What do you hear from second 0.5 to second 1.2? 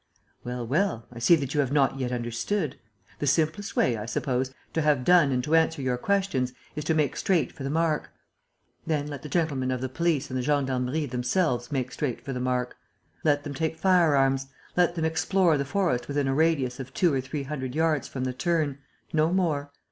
well, I